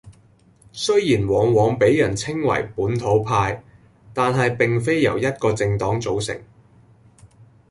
[0.71, 3.63] 雖然往往畀人稱為「本土派」，
[4.15, 6.41] 但係並非由一個政黨組成